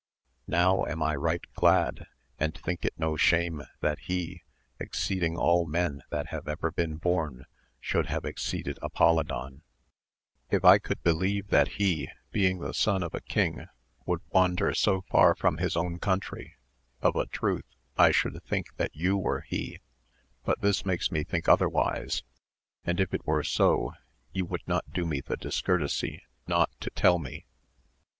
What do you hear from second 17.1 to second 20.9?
a truth I should think that you were he, but this